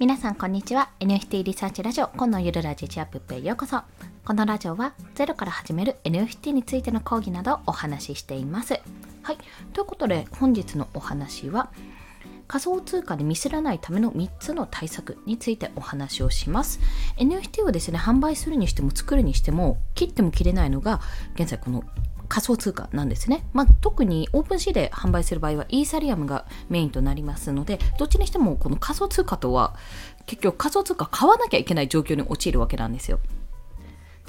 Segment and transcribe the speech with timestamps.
[0.00, 0.88] 皆さんこんにちは。
[1.00, 3.82] NFT リサーチラジオ今のゆるラジチアップへようこそ。
[4.24, 8.80] このラジオはゼロから始める NFT についての講義などをお話ししています。
[9.20, 9.38] はい。
[9.74, 11.70] ということで本日のお話は
[12.48, 16.80] 仮想通貨でミスらないための3つの対策についてお話をします。
[17.18, 21.02] NFT をですね販売するにしても作るにしても切っても切れないのが
[21.34, 21.84] 現在この
[22.30, 23.44] 仮想通貨なんですね。
[23.52, 29.74] まあ、特にオープンシーで販売する場合はイーサリアムがメインとなりますので、どっちにしてもこの仮想通貨とは
[30.26, 33.18] 結局仮想通貨買わなきゃいけない状況に陥るわけなんですよ。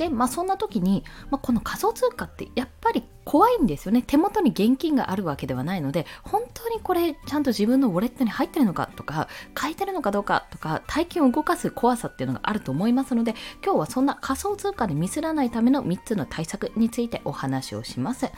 [0.01, 4.01] で、まあそんな時に、まあ、この仮想通貨ってやっぱり怖いんですよね。
[4.01, 18.31] 手元に現金があるわけではないので、本当にこれちゃんと自分のウォレットに入ってるのかとか、書いてるのかどうかとか、大金を動かす怖さっていうのがあると思いますので、今日はそんな仮想通貨でミスらないための3つの対策についてお話をします。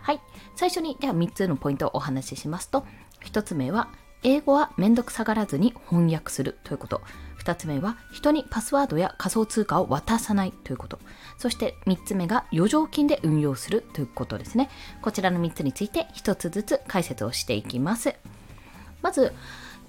[0.00, 0.20] はい。
[0.56, 2.86] 最初に、では3つのポイントをお話ししますと、
[3.26, 3.88] 1つ目は、
[4.22, 7.02] 英語はめんどくさがらずに翻訳するということ。
[7.44, 10.98] 2つ目は人にパスワードや仮想通貨を渡さないということ。
[11.36, 14.70] そして3つ目が余剰金で運用するということですね。
[15.02, 18.14] こちらの3つについて1つずつ解説をしていきます。
[19.02, 19.32] まず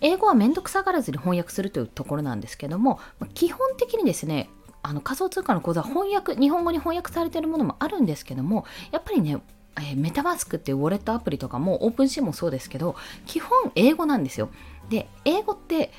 [0.01, 2.99] 英語はめんどくさがらずに翻訳するというところなんですけども
[3.33, 4.49] 基本的にですね
[4.83, 9.41] あの仮想通貨の講座翻訳日本語に翻訳されているものもあるんですけどもやっぱりね
[9.77, 12.95] えー、メタマスクっていうウォレットアプリとかもオープンシーもそうですけど
[13.25, 14.49] 基本英語なんですよ。
[14.89, 15.91] で英語って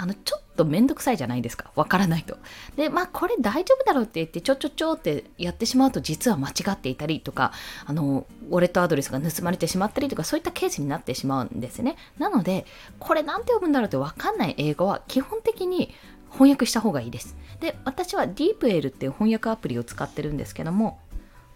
[0.00, 2.38] あのちょっとめんどくさいじゃないですかわからないと。
[2.74, 7.52] でまあこれ大丈夫だろうって言ってちょちょちょってやってしまうと実は間違っていたりとか
[7.84, 11.96] あのウォレットアドレスが盗まれてしまったりとかそういったケースになってしまうんですね。
[12.18, 12.64] なので
[12.98, 15.94] これなんて読むんだろうってわかんない英語は基本的に
[16.32, 17.36] 翻訳した方がいいです。
[17.60, 20.98] で私は DeepL っていう翻訳アプリを使ってるんですけども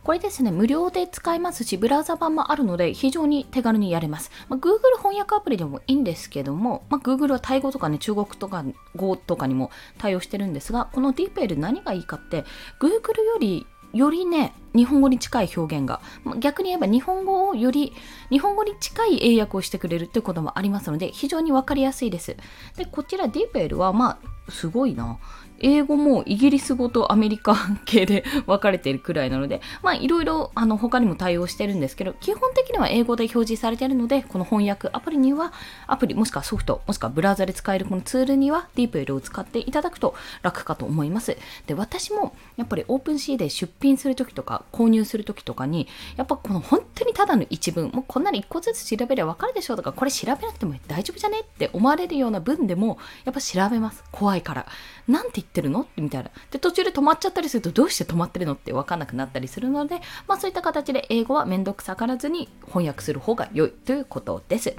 [0.05, 4.31] これですね、無料で使えますし、ブラウザ版もあるので、非常に手軽にやれます。
[4.51, 8.63] まあ、Google 翻訳アプリでもいいんですけども、まあ、Google はタイ語とかね、中国とか
[8.95, 12.45] 語とかにも対応してるんですが、この DeepL 何がいいかって、
[12.81, 16.01] Google よりよりね、日本語に近い表現が、
[16.39, 17.93] 逆に言えば日本語をより、
[18.31, 22.37] 日本語に近い英訳をしてくれるってこともありますので、非常にわかりやすいです。
[22.77, 25.19] で、こちら DeepL は、まあ、すごいな。
[25.61, 35.53] 英語もイギリス語とアメリカ系で 分かれているくらいなので、まあいろいろあの他にも対応してるんですけど、基本的には英語で表示されているので、この翻訳アプリには、
[35.87, 41.37] アプリもしくはソフト、もしくはブラウザで使えるこのツールには DeepL を使っていただくと楽かと思います。
[41.67, 45.87] で、私もやっぱり OpenC で出品するときとか購入するときとかに、
[46.17, 54.05] やっぱこの本当にただの一文、もうこんなに一個ずつ調べれば分かるでしょうとか、これ調べなくても大丈夫じゃねって思われるような文でも、やっぱ調べます。
[54.11, 54.67] 怖いから。
[55.07, 56.31] なんて言ってるのみたいな。
[56.51, 64.75] で、途中で止まっちゃったりすると、どうして止まってるのって分かんなくなったりするので、まあそういった形で英語はめんどくさからずに翻訳する方が良いということです。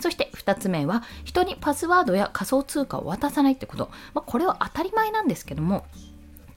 [0.00, 3.90] そして2つ目は、人にパスワードや仮想通貨を渡さないってこと。
[4.14, 5.84] まあ、これは当たり前なんですけども、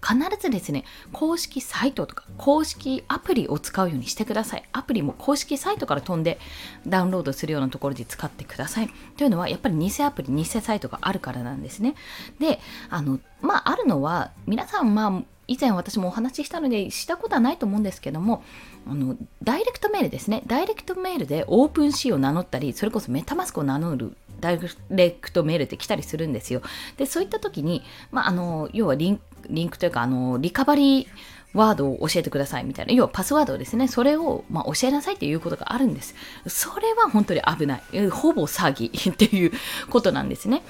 [0.04, 0.84] 必ずですね、
[1.14, 4.64] 公式サイトとか公式アプリを使うようにしてください。
[4.74, 6.40] アプリも公式サイトから飛んで
[6.86, 8.90] ダウンロードするようなところで使ってください。
[9.18, 11.96] というのは、やっぱり偽アプリ、偽サイトがあるからなんですね。
[12.40, 12.60] で、
[12.90, 18.44] あの、まあ、あるのは、皆さん、まあ、以前私もお話ししたのでしたことはないと思うんですけども
[18.88, 24.60] あのダイレクトメールですねダイレクトメールでオープンシーを名乗ったりそれこそメタマスクを名乗るダイ
[24.90, 26.62] レクトメールって来たりするんですよ。
[26.98, 27.82] で、そういった時に、
[28.12, 31.08] まあ、あの、要はリンリンクというか、あの、リカバリー
[31.54, 36.14] ワードを教えてくださいみたいな、要はパスワードをですね、それを、まあ、教えなさいっていうことがあるんです。
[36.48, 38.10] それは本当に危ない。
[38.10, 39.52] ほぼ詐欺 っていう
[39.90, 40.62] ことなんですね。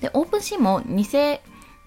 [0.00, 1.06] で、 OpenSea も偽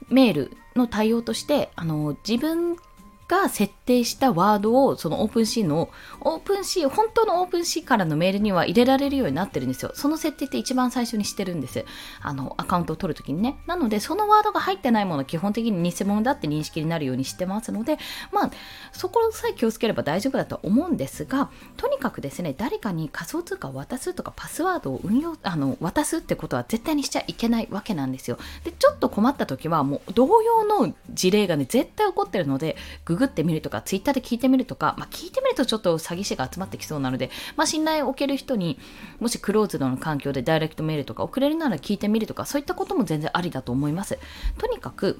[0.09, 2.77] メールの対応として、あの、自分
[3.27, 5.89] が設定したワードをその OpenSea の
[6.21, 9.91] OpenSea 本当の OpenSea からのメールには入れられるようになってるんですよ。
[9.93, 11.85] その設定って一番最初にしてるんです。
[12.21, 13.59] あのアカウントを取るときにね。
[13.67, 17.97] なのでそのワードが入ってないもの基本的に偽物だって認識になるようにしてますので
[18.31, 18.51] まあ
[18.91, 28.37] そこさえ気をつければ大丈夫だと思うんですがとにかくですね誰かに仮想通貨を渡すとかパスワードを運用あの渡すってことは絶対にしちゃいけないわけなんですよ。
[28.63, 32.77] でちょっと困った時はもう同様の事例がね絶対起こってるので
[33.17, 38.79] ググってみるとか、ツイッターで聞いてみるとか、まあ、聞いてみるとちょっと詐欺師が集まってきそうなので、まあ、信頼を置ける人に、
[39.19, 44.19] もしクローズドの環境でダイレクトメールとか送れるなら聞いてみるとか、そういったことも全然ありだと思います。
[44.57, 45.19] とにかく、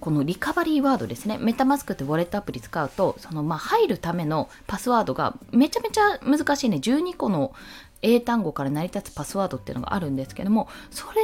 [0.00, 7.54] このリカバリーワードですね、メタマスクってウォレットアプリ使うと、そのまあ入るためのパスワードがめちゃめちゃ難しいね、12個の
[8.02, 11.22] 英単語から成り立つパスワードっていうのがあるんですけども、それ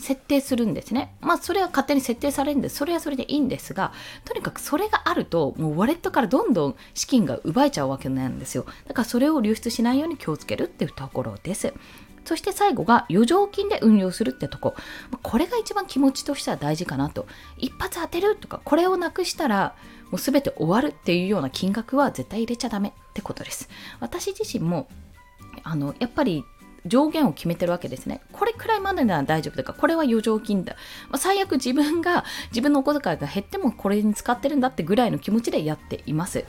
[0.00, 1.14] 設定するんですね。
[1.20, 3.92] まあそれは勝手に設定されるんでそれはそれでいいんですが
[4.24, 8.66] とにかくそれがあるともうウォレットからどんどん資金が奪えちゃうわけなんですよ。
[8.88, 11.72] だからそれを流出しないように気をつけるっていうところです。
[12.24, 14.74] そして最後が余剰金で運用するってとこ。
[15.22, 17.26] これが一番気持ちとしては大事かなと。
[17.58, 19.74] 一発当てるとか、これをなくしたら、
[20.10, 23.68] もう全て終わるっていうような金額は絶対入れちゃダメってことです。
[24.00, 24.88] 私自身も、
[25.62, 26.44] あの、やっぱり
[26.86, 28.20] 上限を決めてるわけですね。
[28.32, 30.76] これくらいまでなら大丈夫だか、これは余剰金だ。
[31.08, 36.44] まあ、最悪自分が、自分のお小遣いが減ってもこれに使ってるんだってぐらいの気持ちでやっています。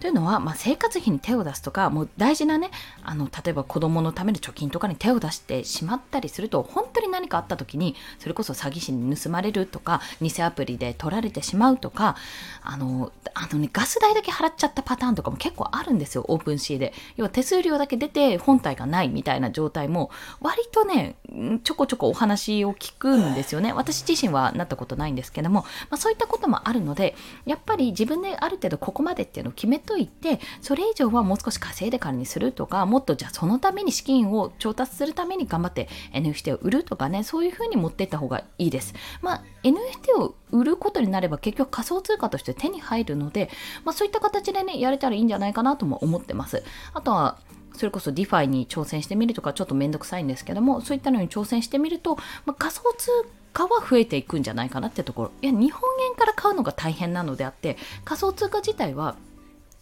[0.00, 2.70] というのは、まあ、生活費に手を出すとかもう大事なね
[3.02, 12.16] あの例えば子供のための貯金とかに手を出してしまったりすると本当に何かあった時にそれこそ詐欺師に盗まれるとか偽アプリで取られてしまうとか
[12.62, 16.92] あのあの、ね、ガス代だけ払っちゃったパターンとかも結構あるんですよオープンシーで。
[17.16, 20.10] 要は手数料だけ出て本体がないみたいな状態も
[20.40, 21.16] 割とね
[21.62, 25.60] ちょこちょこお話を聞くんですよね私自身はなったことないんですけども、
[25.90, 27.14] まあ、そういったこともあるので
[27.44, 38.94] やっぱり自分である程度ここまでっていうのを決めといてそれ以上はもう少し稼いでからにするとかもっとじゃあそのために資金を調達するために頑張って NFT を売るとかねそういうふうに持っていった方がいいです。
[39.20, 43.50] まあ、NFT を売ることになれば結局仮想通貨として手に入るので、
[43.84, 46.62] まあ、そういった形でねやれたらいいんじゃないかなとも思ってます。
[46.94, 47.38] あとは
[47.78, 53.10] それこそ DeFi に挑戦してみるとかちょっとめんどくさいんですけどもそういったのに挑戦してみると、まあ、仮想通
[53.52, 59.16] 貨は増えていくんじゃないかなってところいや日本円から買うのが大変なのであって仮想通貨自体は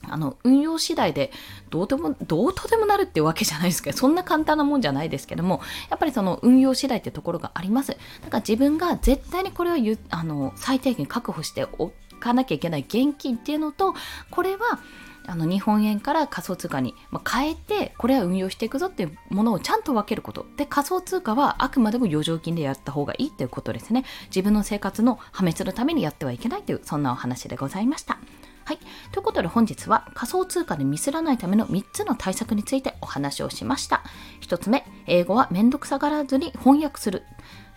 [0.09, 1.33] あの運用次第で
[1.71, 5.61] どうでもどうとでもなるってわけじゃないですけどそんな簡単なもんじゃないですけども
[5.91, 7.93] やっぱりその運用次第ってところがあります。
[7.93, 9.77] だから自分が絶対にこれは
[10.11, 13.95] あの最低限確保しておかなきゃいけない現金っていうのと
[14.31, 14.79] これは
[15.27, 28.19] あの日本円から仮想通貨にま変えてこれは運用していくぞっていうものをちゃんと分けることで仮想通貨はあくまでも余剰金でやった方がいいということですね自分の生活の破滅のためにやってはいけないというそんなお話でございました
[28.67, 28.79] はい。
[29.13, 34.03] ということで本日は仮想通貨でミスらないための3つの対策についてお話をしました。
[34.41, 37.23] 1つ目、英語はめんどくさがらずに翻訳する。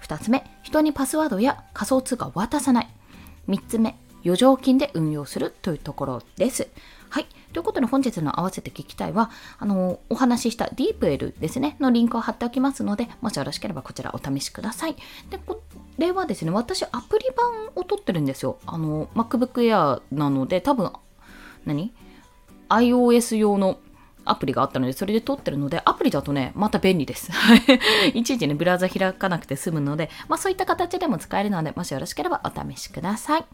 [0.01, 2.89] 2つ目、人にパスワードや仮想通貨を渡さない。
[3.47, 6.67] 3つ目、余剰金で運用するというところです。
[7.09, 7.27] はい。
[7.53, 14.95] ということで本日の合わせて聞きたいは、あの、お話ししたディープエルですね、のリンクを貼っておきますので、もしよろしければこちらお試しください。
[15.29, 15.63] で、こ
[15.97, 18.59] れはですね、私アプリ版を取ってるんですよ。
[18.67, 20.91] あの、MacBook Air なので、多分、
[21.65, 21.91] 何
[22.69, 23.79] ?iOS 用の
[24.25, 27.31] アプリがあったので、それで撮ってるので、アプリだとね、また便利です。
[28.13, 33.45] いちいちね、ブラウザ開かなくて済むので、まあそういった形でも使えるので、もしよろしければお試しください。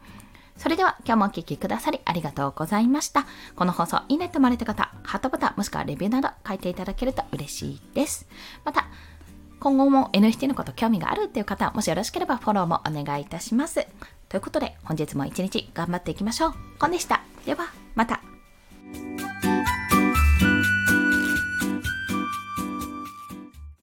[0.57, 3.25] それでは今日もお聴きくださりありがとうございました。
[3.55, 8.27] この放送いいねと思われた方、ハートボタンもしくはレビューなど書いていただけると嬉しいです。
[8.63, 8.87] また、
[9.59, 13.85] 今後も NFT のこと興味があるっていう方、もしよろしければフォローもお願いいたします。
[14.29, 16.53] ということで、本日も一日頑張っていきましょう。
[16.79, 17.21] コンでした。
[17.45, 18.34] では、また。